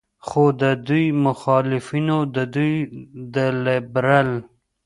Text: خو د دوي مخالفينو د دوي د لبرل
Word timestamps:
خو 0.27 0.43
د 0.61 0.63
دوي 0.87 1.07
مخالفينو 1.25 2.17
د 2.35 2.37
دوي 2.55 2.75
د 3.35 3.35
لبرل 3.63 4.29